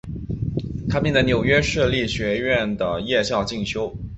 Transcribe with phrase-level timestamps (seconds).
[0.89, 3.95] 他并在纽约市立学院的夜校进修。